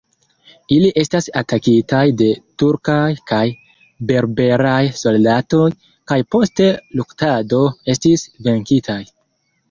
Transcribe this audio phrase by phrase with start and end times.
[0.75, 2.29] Ili estis atakitaj de
[2.61, 3.41] turkaj kaj
[4.11, 5.67] berberaj soldatoj,
[6.13, 6.63] kaj post
[7.01, 7.61] luktado,
[7.95, 8.99] estis venkitaj.